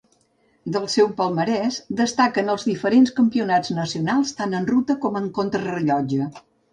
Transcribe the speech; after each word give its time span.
Del 0.75 0.85
seu 0.91 1.09
palmarès 1.17 1.75
destaquen 1.99 2.49
els 2.53 2.65
diferents 2.69 3.13
campionats 3.19 3.73
nacionals 3.81 4.31
tant 4.39 4.57
en 4.61 4.65
ruta 4.71 4.97
com 5.05 5.21
en 5.21 5.29
contrarellotge. 5.37 6.27